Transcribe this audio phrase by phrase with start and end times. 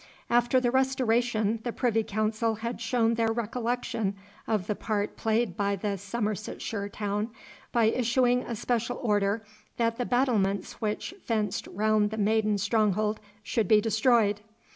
[0.31, 4.15] After the Restoration the Privy Council had shown their recollection
[4.47, 7.29] of the part played by the Somersetshire town,
[7.71, 9.43] by issuing a special order
[9.77, 14.41] that the battlements which fenced round the maiden stronghold should be destroyed.